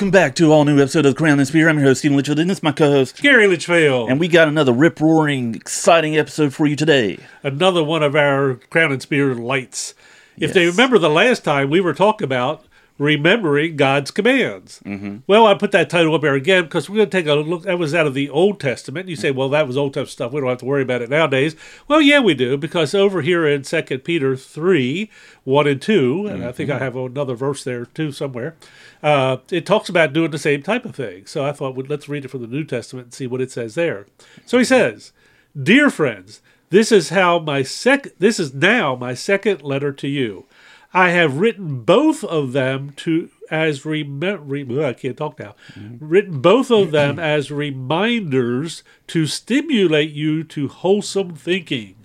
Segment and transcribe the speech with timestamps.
[0.00, 1.68] Welcome back to all new episode of the Crown and Spear.
[1.68, 3.20] I'm your host, Stephen Litchfield, and this is my co-host.
[3.20, 4.08] Gary Litchfield.
[4.08, 7.18] And we got another rip-roaring, exciting episode for you today.
[7.42, 9.94] another one of our Crown and Spear lights.
[10.38, 12.64] If they remember the last time we were talking about
[12.96, 14.80] remembering God's commands.
[14.84, 15.18] Mm-hmm.
[15.26, 17.62] Well, I put that title up there again because we're going to take a look.
[17.62, 19.08] That was out of the Old Testament.
[19.08, 20.32] You say, well, that was Old Testament stuff.
[20.32, 21.56] We don't have to worry about it nowadays.
[21.88, 25.10] Well, yeah, we do because over here in Second Peter 3,
[25.44, 28.54] 1 and 2, and I think I have another verse there too somewhere,
[29.02, 31.26] uh, it talks about doing the same type of thing.
[31.26, 33.50] So I thought, well, let's read it from the New Testament and see what it
[33.50, 34.06] says there.
[34.46, 35.12] So he says,
[35.60, 40.46] Dear friends, this is how my sec this is now my second letter to you.
[40.92, 45.54] I have written both of them to as remem- re- I can't talk now.
[46.00, 51.96] Written both of them as reminders to stimulate you to wholesome thinking.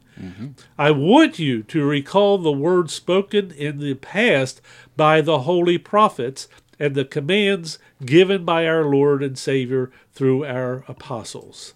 [0.77, 4.61] I want you to recall the words spoken in the past
[4.95, 6.47] by the holy prophets
[6.79, 11.73] and the commands given by our Lord and Savior through our apostles.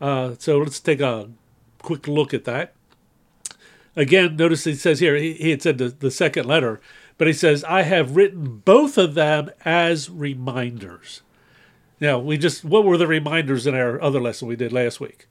[0.00, 1.30] Uh, so let's take a
[1.82, 2.74] quick look at that.
[3.94, 6.80] Again, notice he says here, he, he had said the, the second letter,
[7.16, 11.22] but he says, I have written both of them as reminders.
[11.98, 15.28] Now, we just, what were the reminders in our other lesson we did last week?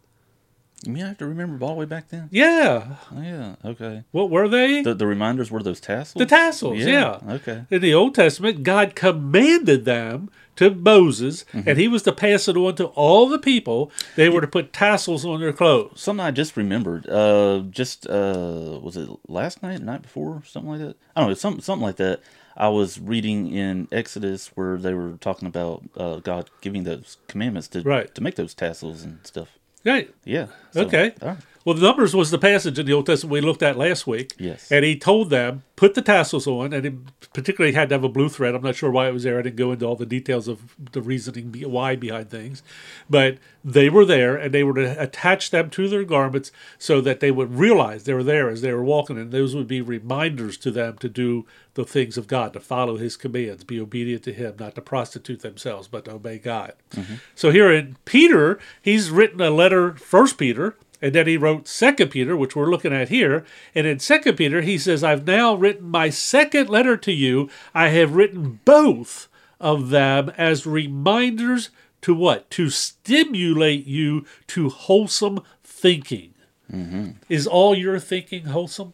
[0.86, 2.30] You mean I have to remember all the way back then?
[2.31, 2.95] Yeah.
[3.16, 4.03] Oh, yeah, okay.
[4.11, 4.81] What were they?
[4.81, 6.19] The, the reminders were those tassels?
[6.19, 7.19] The tassels, yeah.
[7.28, 7.66] Okay.
[7.69, 12.56] In the Old Testament, God commanded them to Moses, and he was to pass it
[12.56, 13.91] on to all the people.
[14.16, 16.00] They were to put tassels on their clothes.
[16.00, 17.09] Something I just remembered.
[17.09, 20.95] Uh, just uh, was it last night, night before, something like that?
[21.16, 22.22] I don't know, something something like that.
[22.58, 27.67] I was reading in Exodus where they were talking about uh, God giving those commandments
[27.69, 28.13] to Right.
[28.16, 29.59] to make those tassels and stuff.
[29.85, 30.09] Right.
[30.25, 30.47] Yeah.
[30.72, 31.13] so- Okay.
[31.22, 31.38] right.
[31.66, 34.34] Well, the Numbers was the passage in the Old Testament we looked at last week.
[34.38, 34.72] Yes.
[34.72, 36.92] And he told them, put the tassels on, and he
[37.34, 38.53] particularly had to have a blue thread.
[38.53, 39.40] I'm not sure why it was there.
[39.40, 42.62] I didn't go into all the details of the reasoning be- why behind things.
[43.09, 47.20] But they were there, and they were to attach them to their garments so that
[47.20, 50.58] they would realize they were there as they were walking, and those would be reminders
[50.58, 54.34] to them to do the things of God, to follow his commands, be obedient to
[54.34, 56.74] him, not to prostitute themselves, but to obey God.
[56.92, 57.16] Mm-hmm.
[57.34, 62.09] So here in Peter, he's written a letter, First Peter, and then he wrote Second
[62.09, 63.45] Peter, which we're looking at here.
[63.75, 67.47] And in Second Peter, he says, "I've now written my second letter to you.
[67.75, 69.27] I have written both
[69.59, 71.69] of them as reminders
[72.01, 72.49] to what?
[72.49, 76.33] To stimulate you to wholesome thinking.
[76.73, 77.11] Mm-hmm.
[77.29, 78.93] Is all your thinking wholesome?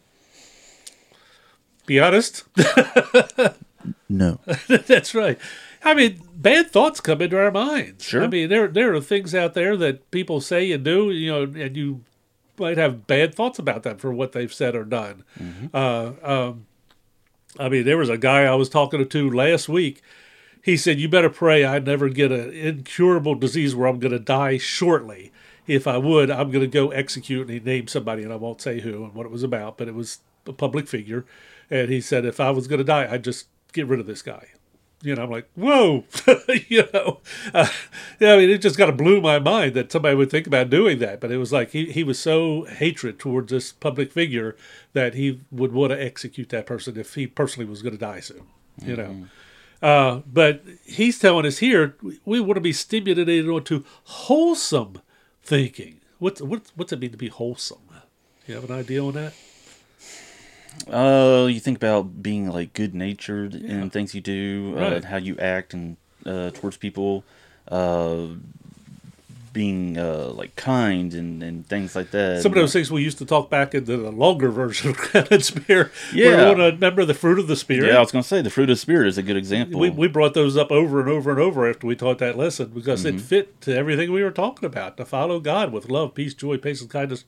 [1.86, 2.44] Be honest.
[4.12, 4.40] No.
[4.68, 5.38] That's right.
[5.82, 8.04] I mean, bad thoughts come into our minds.
[8.04, 8.22] Sure.
[8.22, 11.42] I mean, there there are things out there that people say and do, you know,
[11.42, 12.04] and you
[12.58, 15.24] might have bad thoughts about them for what they've said or done.
[15.72, 16.66] Uh, um,
[17.58, 20.02] I mean, there was a guy I was talking to last week.
[20.62, 24.18] He said, "You better pray I never get an incurable disease where I'm going to
[24.18, 25.32] die shortly.
[25.66, 28.60] If I would, I'm going to go execute." And he named somebody, and I won't
[28.60, 31.24] say who and what it was about, but it was a public figure.
[31.70, 34.22] And he said, "If I was going to die, I'd just get rid of this
[34.22, 34.48] guy."
[35.04, 36.04] You know, I'm like, whoa,
[36.68, 37.18] you know,
[37.52, 37.66] uh,
[38.20, 40.70] yeah, I mean, it just kind of blew my mind that somebody would think about
[40.70, 41.20] doing that.
[41.20, 44.54] But it was like he, he was so hatred towards this public figure
[44.92, 48.20] that he would want to execute that person if he personally was going to die
[48.20, 48.42] soon,
[48.80, 49.26] you know.
[49.82, 55.00] Uh, but he's telling us here we- we want to be stimulated onto wholesome
[55.42, 56.00] thinking.
[56.20, 57.78] What's what's what's it mean to be wholesome?
[58.46, 59.32] You have an idea on that?
[60.90, 65.16] Uh, you think about being like good natured in things you do, uh, and how
[65.16, 65.96] you act and
[66.26, 67.24] uh, towards people,
[67.68, 68.26] uh,
[69.52, 72.40] being uh, like kind and, and things like that.
[72.42, 75.44] Some of those things we used to talk back into the longer version of and
[75.44, 75.92] Spear.
[76.12, 76.28] Yeah.
[76.30, 77.88] we want to remember the fruit of the spirit.
[77.88, 79.78] Yeah, I was gonna say the fruit of the spirit is a good example.
[79.78, 82.68] we, we brought those up over and over and over after we taught that lesson
[82.68, 83.16] because Mm-hmm.
[83.18, 86.56] it fit to everything we were talking about to follow God with love, peace, joy,
[86.56, 87.24] patience, kindness,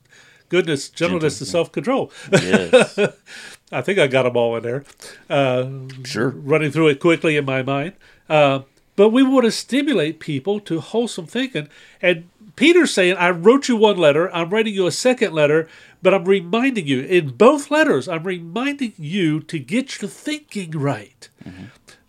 [0.48, 2.12] goodness, gentleness, and self control.
[2.32, 2.98] yes,
[3.72, 4.84] I think I got them all in there.
[5.28, 5.68] Uh,
[6.04, 6.28] sure.
[6.30, 7.94] running through it quickly in my mind.
[8.28, 8.60] Uh,
[8.96, 11.68] but we want to stimulate people to wholesome thinking.
[12.00, 15.68] And Peter's saying, I wrote you one letter, I'm writing you a second letter,
[16.02, 21.28] but I'm reminding you, in both letters, I'm reminding you to get your thinking right.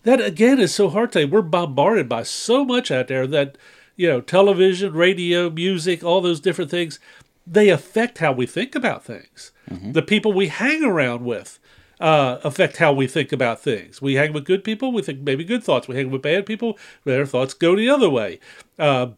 [0.04, 3.58] That, again, is so hard to We're bombarded by so much out there that,
[3.96, 7.00] you know, television, radio, music, all those different things,
[7.46, 9.52] they affect how we think about things.
[9.92, 11.58] The people we hang around with
[12.00, 14.02] uh, affect how we think about things.
[14.02, 15.88] We hang with good people, we think maybe good thoughts.
[15.88, 18.40] We hang with bad people, their thoughts go the other way.
[18.78, 19.08] Uh,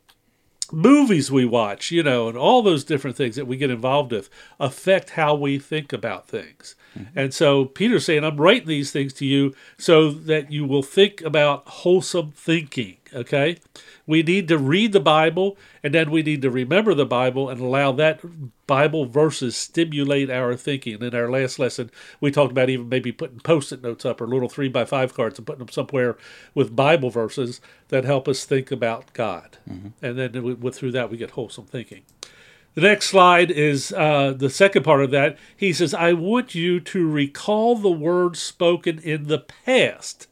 [0.71, 4.29] movies we watch, you know, and all those different things that we get involved with
[4.61, 6.75] affect how we think about things.
[6.99, 7.19] Mm-hmm.
[7.19, 11.23] And so Peter's saying, I'm writing these things to you so that you will think
[11.23, 12.99] about wholesome thinking.
[13.15, 13.59] Okay?
[14.07, 17.61] We need to read the Bible and then we need to remember the Bible and
[17.61, 18.21] allow that
[18.67, 21.03] Bible verses stimulate our thinking.
[21.03, 21.91] In our last lesson,
[22.21, 25.15] we talked about even maybe putting post it notes up or little three by five
[25.15, 26.17] cards and putting them somewhere
[26.55, 29.59] with Bible verses that help us think about God.
[29.69, 30.05] Mm-hmm.
[30.05, 32.03] And then we, through that, we get wholesome thinking.
[32.75, 35.37] The next slide is uh, the second part of that.
[35.57, 40.29] He says, I want you to recall the words spoken in the past.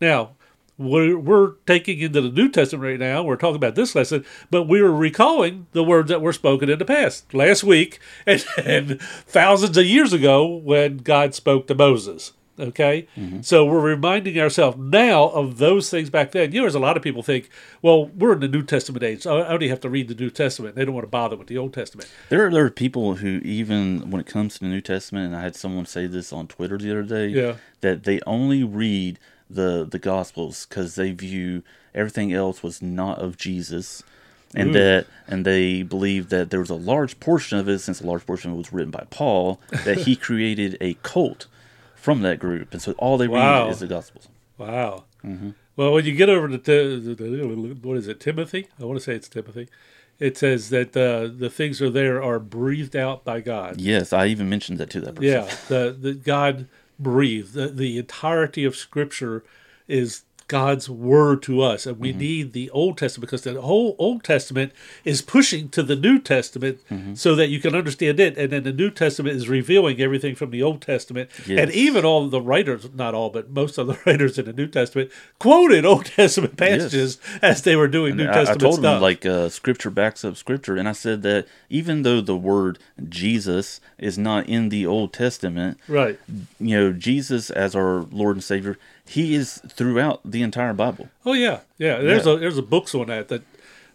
[0.00, 0.32] Now,
[0.78, 3.22] we're, we're taking into the New Testament right now.
[3.22, 6.78] We're talking about this lesson, but we are recalling the words that were spoken in
[6.78, 12.32] the past, last week, and, and thousands of years ago when God spoke to Moses.
[12.60, 13.40] Okay, mm-hmm.
[13.42, 16.50] so we're reminding ourselves now of those things back then.
[16.50, 17.48] You know, there's a lot of people think,
[17.82, 20.30] well, we're in the New Testament age, so I only have to read the New
[20.30, 20.74] Testament.
[20.74, 22.10] They don't want to bother with the Old Testament.
[22.30, 25.36] There are, there are people who, even when it comes to the New Testament, and
[25.36, 27.56] I had someone say this on Twitter the other day, yeah.
[27.80, 31.62] that they only read the the Gospels because they view
[31.94, 34.02] everything else was not of Jesus,
[34.54, 34.72] and Ooh.
[34.72, 38.26] that and they believe that there was a large portion of it, since a large
[38.26, 41.46] portion of it was written by Paul, that he created a cult
[41.94, 43.64] from that group, and so all they wow.
[43.64, 44.28] read is the Gospels.
[44.56, 45.04] Wow.
[45.24, 45.50] Mm-hmm.
[45.76, 48.68] Well, when you get over to the what is it, Timothy?
[48.80, 49.68] I want to say it's Timothy.
[50.18, 53.80] It says that uh, the things are there are breathed out by God.
[53.80, 55.30] Yes, I even mentioned that to that person.
[55.30, 56.66] Yeah, the the God
[56.98, 57.54] breathed.
[57.54, 59.44] The, the entirety of Scripture
[59.86, 61.86] is God's word to us.
[61.86, 62.18] And we mm-hmm.
[62.18, 64.72] need the Old Testament because the whole Old Testament
[65.04, 67.14] is pushing to the New Testament mm-hmm.
[67.14, 68.36] so that you can understand it.
[68.38, 71.30] And then the New Testament is revealing everything from the Old Testament.
[71.46, 71.60] Yes.
[71.60, 74.66] And even all the writers, not all, but most of the writers in the New
[74.66, 77.42] Testament quoted Old Testament passages yes.
[77.42, 78.82] as they were doing and New I, Testament I told stuff.
[78.82, 80.76] them, like, uh, Scripture backs up Scripture.
[80.76, 85.78] And I said that even though the word Jesus is not in the Old Testament,
[85.88, 86.18] right?
[86.58, 88.78] You know, Jesus as our Lord and Savior
[89.08, 91.08] he is throughout the entire Bible.
[91.24, 91.98] Oh yeah, yeah.
[91.98, 92.34] There's yeah.
[92.34, 93.42] a there's a books on that that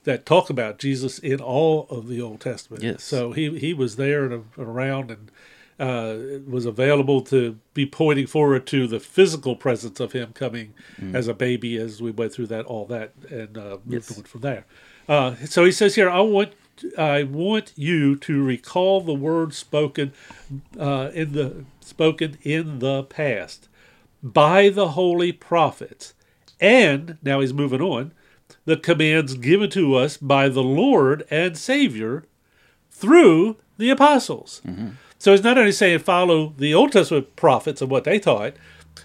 [0.04, 2.84] that talk about Jesus in all of the Old Testament.
[2.84, 3.04] Yes.
[3.04, 5.32] So he he was there and around and
[5.80, 11.16] uh, was available to be pointing forward to the physical presence of him coming mm.
[11.16, 14.18] as a baby as we went through that all that and uh, moved yes.
[14.18, 14.66] on from there.
[15.08, 16.54] Uh, so he says here, I want
[16.98, 20.14] I want you to recall the words spoken
[20.80, 23.68] uh, in the spoken in the past
[24.24, 26.14] by the holy prophets,
[26.60, 28.14] and, now he's moving on,
[28.66, 32.24] the commands given to us by the Lord and Savior
[32.90, 34.62] through the apostles.
[34.66, 34.90] Mm-hmm.
[35.20, 38.54] So he's not only saying follow the Old Testament prophets and what they taught,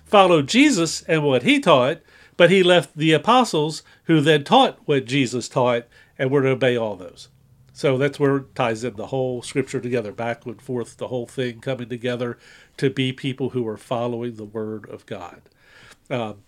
[0.05, 2.01] follow Jesus and what he taught,
[2.37, 5.85] but he left the apostles who then taught what Jesus taught
[6.19, 7.29] and were to obey all those.
[7.79, 11.29] So that's where it ties in the whole scripture together, back and forth, the whole
[11.29, 12.37] thing coming together
[12.77, 15.43] to be people who are following the word of God.
[16.11, 16.39] Um,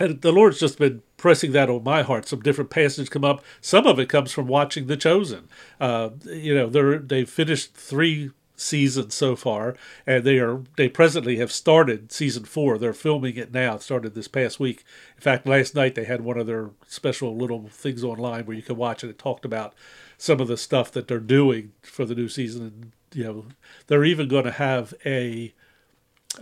[0.00, 2.26] and the Lord's just been pressing that on my heart.
[2.26, 3.44] Some different passages come up.
[3.60, 5.48] Some of it comes from watching The Chosen.
[5.80, 9.76] Uh, you know, they're they've finished three seasons so far,
[10.08, 12.78] and they are they presently have started season four.
[12.78, 13.76] They're filming it now.
[13.76, 14.82] It started this past week.
[15.14, 18.62] In fact, last night they had one of their special little things online where you
[18.64, 19.10] could watch it.
[19.10, 19.72] It talked about
[20.18, 22.62] some of the stuff that they're doing for the new season.
[22.62, 23.44] And, you know,
[23.86, 25.54] they're even going to have a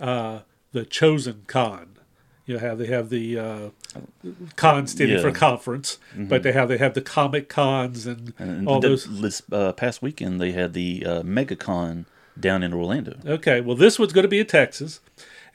[0.01, 0.41] uh,
[0.73, 1.93] the chosen con.
[2.47, 3.71] You know, they have the uh,
[4.55, 5.23] con standing yeah.
[5.23, 6.27] for conference, mm-hmm.
[6.27, 9.21] but they have they have the comic cons and, and all the, those.
[9.21, 12.05] This uh, past weekend they had the uh, MegaCon
[12.39, 13.19] down in Orlando.
[13.27, 15.01] Okay, well, this one's going to be in Texas,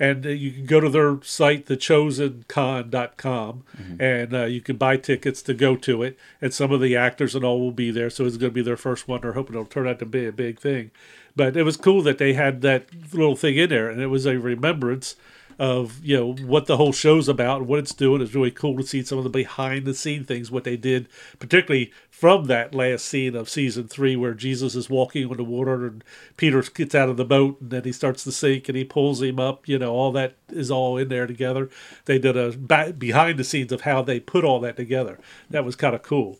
[0.01, 4.01] and uh, you can go to their site thechosencon.com mm-hmm.
[4.01, 6.17] and uh, you can buy tickets to go to it.
[6.41, 8.63] And some of the actors and all will be there so it's going to be
[8.63, 9.21] their first one.
[9.21, 10.89] They're hoping it'll turn out to be a big thing.
[11.35, 14.25] But it was cool that they had that little thing in there and it was
[14.25, 15.15] a remembrance
[15.61, 18.19] of you know what the whole show's about and what it's doing.
[18.19, 21.07] It's really cool to see some of the behind the scene things, what they did,
[21.37, 25.85] particularly from that last scene of season three where Jesus is walking on the water
[25.85, 26.03] and
[26.35, 29.21] Peter gets out of the boat and then he starts to sink and he pulls
[29.21, 29.67] him up.
[29.67, 31.69] You know, all that is all in there together.
[32.05, 35.19] They did a behind the scenes of how they put all that together.
[35.51, 36.39] That was kind of cool.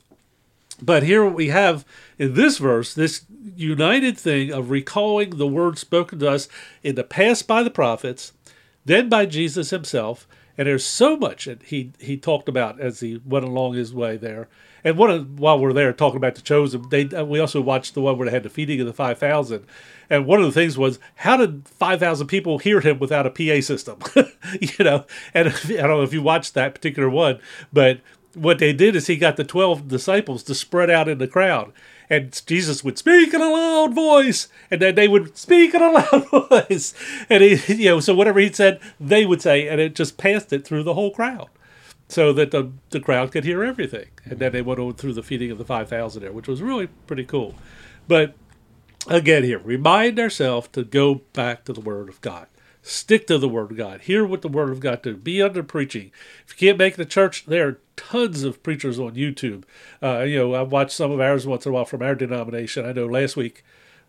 [0.82, 1.86] But here we have
[2.18, 3.22] in this verse this
[3.56, 6.48] united thing of recalling the word spoken to us
[6.82, 8.34] in the past by the prophets
[8.86, 10.28] then by Jesus himself.
[10.58, 14.18] And there's so much that he, he talked about as he went along his way
[14.18, 14.48] there.
[14.84, 18.02] And one while we're there talking about the chosen, they uh, we also watched the
[18.02, 19.66] one where they had the feeding of the five thousand,
[20.10, 23.30] and one of the things was how did five thousand people hear him without a
[23.30, 24.00] PA system?
[24.60, 27.40] you know, and I don't know if you watched that particular one,
[27.72, 28.02] but
[28.34, 31.74] what they did is he got the 12 disciples to spread out in the crowd.
[32.12, 35.92] And Jesus would speak in a loud voice, and then they would speak in a
[36.12, 36.94] loud voice.
[37.30, 40.52] And he, you know, so whatever he said, they would say, and it just passed
[40.52, 41.48] it through the whole crowd
[42.10, 44.08] so that the, the crowd could hear everything.
[44.26, 46.88] And then they went on through the feeding of the 5,000 there, which was really
[47.08, 47.56] pretty cool.
[48.10, 48.36] But
[49.08, 52.48] again, here, remind ourselves to go back to the Word of God.
[52.84, 54.02] Stick to the Word of God.
[54.02, 55.16] Hear what the Word of God do.
[55.16, 56.12] Be under preaching.
[56.48, 59.64] If you can't make the church, there are tons of preachers on YouTube.
[60.02, 62.86] Uh, you know, I watch some of ours once in a while from our denomination.
[62.86, 63.64] I know last week,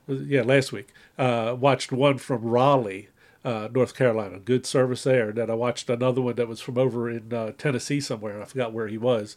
[0.09, 0.89] yeah, last week,
[1.19, 3.09] uh, watched one from Raleigh
[3.45, 4.39] uh, North Carolina.
[4.39, 5.31] Good service there.
[5.31, 8.41] And then I watched another one that was from over in uh, Tennessee somewhere.
[8.41, 9.37] I forgot where he was.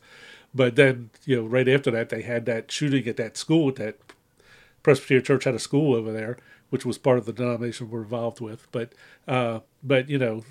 [0.53, 3.71] But then, you know, right after that, they had that shooting at that school.
[3.71, 3.97] That
[4.83, 6.37] Presbyterian Church had a school over there,
[6.69, 8.67] which was part of the denomination we're involved with.
[8.71, 8.93] But,
[9.27, 10.43] uh, but you know,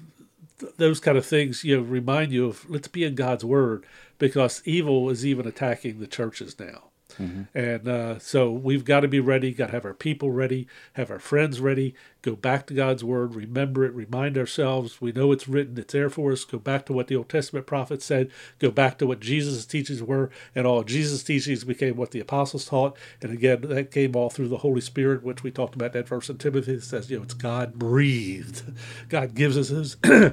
[0.59, 3.87] th- those kind of things, you know, remind you of let's be in God's Word
[4.19, 6.91] because evil is even attacking the churches now.
[7.19, 7.57] Mm-hmm.
[7.57, 11.11] And uh, so we've got to be ready, got to have our people ready, have
[11.11, 15.01] our friends ready, go back to God's word, remember it, remind ourselves.
[15.01, 16.45] We know it's written, it's there for us.
[16.45, 20.03] Go back to what the Old Testament prophets said, go back to what Jesus' teachings
[20.03, 22.97] were, and all Jesus' teachings became what the apostles taught.
[23.23, 26.29] And again, that came all through the Holy Spirit, which we talked about that verse
[26.29, 26.75] in Timothy.
[26.75, 28.63] It says, you know, it's God breathed.
[29.09, 29.97] God gives us his,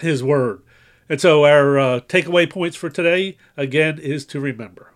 [0.00, 0.62] his word.
[1.08, 4.92] And so our uh, takeaway points for today, again, is to remember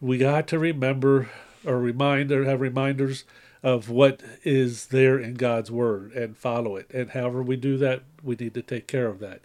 [0.00, 1.30] we got to remember
[1.64, 3.24] or remind or have reminders
[3.62, 6.90] of what is there in God's word and follow it.
[6.92, 9.42] And however we do that, we need to take care of that.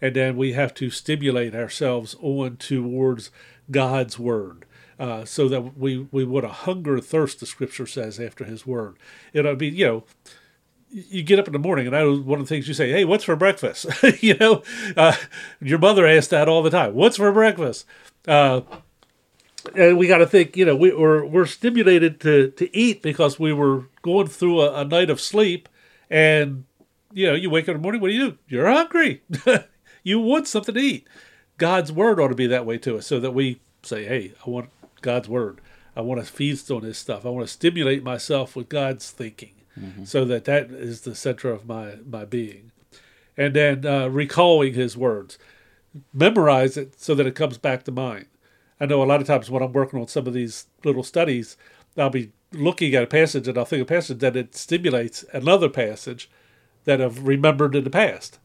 [0.00, 3.30] And then we have to stimulate ourselves on towards
[3.70, 4.64] God's word.
[4.98, 8.66] Uh, so that we, we would a hunger and thirst, the scripture says, after his
[8.66, 8.96] word.
[9.34, 10.04] It'll be, you know,
[10.88, 12.90] you get up in the morning, and I was one of the things you say,
[12.90, 13.86] "Hey, what's for breakfast?"
[14.22, 14.62] you know,
[14.96, 15.14] uh,
[15.60, 16.94] your mother asked that all the time.
[16.94, 17.84] What's for breakfast?
[18.26, 18.62] Uh,
[19.74, 23.38] and we got to think, you know, we, we're we're stimulated to to eat because
[23.38, 25.68] we were going through a, a night of sleep,
[26.10, 26.64] and
[27.12, 28.00] you know, you wake up in the morning.
[28.00, 28.38] What do you do?
[28.48, 29.22] You're hungry.
[30.02, 31.06] you want something to eat.
[31.58, 34.50] God's word ought to be that way to us, so that we say, "Hey, I
[34.50, 34.70] want
[35.00, 35.60] God's word.
[35.96, 37.24] I want to feast on this stuff.
[37.24, 40.04] I want to stimulate myself with God's thinking, mm-hmm.
[40.04, 42.72] so that that is the center of my my being."
[43.38, 45.38] And then uh, recalling His words,
[46.12, 48.26] memorize it so that it comes back to mind
[48.80, 51.56] I know a lot of times when I'm working on some of these little studies,
[51.96, 55.68] I'll be looking at a passage and I'll think a passage that it stimulates another
[55.68, 56.30] passage
[56.84, 58.38] that I've remembered in the past.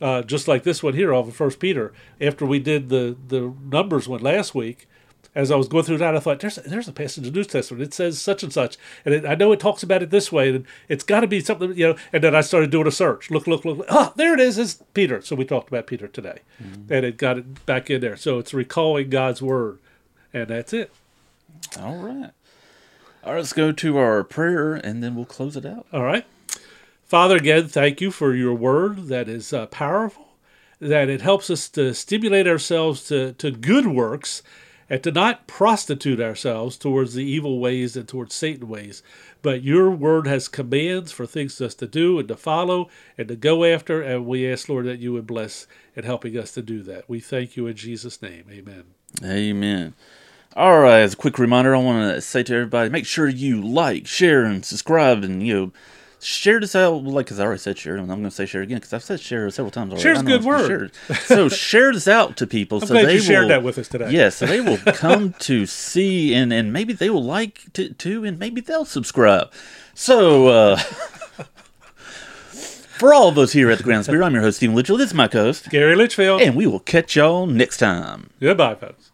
[0.00, 1.92] Uh, just like this one here off of First Peter.
[2.20, 4.86] After we did the the numbers one last week,
[5.34, 7.38] as I was going through that, I thought, there's a, there's a passage in the
[7.38, 7.82] New Testament.
[7.82, 10.48] It says such and such, and it, I know it talks about it this way,
[10.48, 11.96] and it's got to be something, you know.
[12.12, 13.30] And then I started doing a search.
[13.30, 13.86] Look, look, look.
[13.88, 14.58] Ah, oh, there it is.
[14.58, 15.22] It's Peter.
[15.22, 16.92] So we talked about Peter today, mm-hmm.
[16.92, 18.16] and it got it back in there.
[18.16, 19.78] So it's recalling God's word,
[20.32, 20.92] and that's it.
[21.78, 22.30] All right.
[23.22, 23.38] All right.
[23.38, 25.86] Let's go to our prayer, and then we'll close it out.
[25.92, 26.24] All right.
[27.04, 30.26] Father, again, thank you for your word that is uh, powerful,
[30.80, 34.42] that it helps us to stimulate ourselves to, to good works
[34.90, 39.02] and to not prostitute ourselves towards the evil ways and towards Satan ways.
[39.42, 43.36] But your word has commands for things us to do and to follow and to
[43.36, 46.82] go after, and we ask, Lord, that you would bless in helping us to do
[46.84, 47.08] that.
[47.08, 48.44] We thank you in Jesus' name.
[48.50, 48.84] Amen.
[49.22, 49.94] Amen.
[50.56, 53.60] All right, as a quick reminder, I want to say to everybody make sure you
[53.60, 55.72] like, share, and subscribe, and you know
[56.20, 58.62] share this out, like, because I already said share, and I'm going to say share
[58.62, 60.02] again because I've said share several times already.
[60.02, 60.92] Share's a good word.
[61.24, 62.80] so share this out to people.
[62.80, 64.10] I'm so glad they you shared will, that with us today.
[64.10, 68.24] Yeah, so they will come to see, and, and maybe they will like to, too,
[68.24, 69.52] and maybe they'll subscribe.
[69.94, 70.76] So, uh,
[72.98, 75.00] for all of us here at the Crown and Spear, I'm your host, Stephen Litchfield.
[75.00, 76.42] This is my co host, Gary Litchfield.
[76.42, 78.30] And we will catch y'all next time.
[78.40, 79.10] Goodbye, folks.